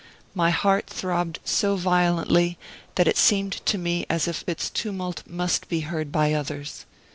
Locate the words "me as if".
3.77-4.43